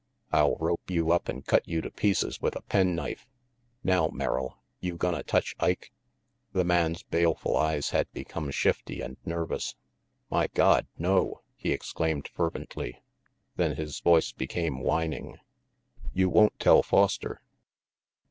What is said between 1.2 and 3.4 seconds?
and cut you to pieces with a pen knife.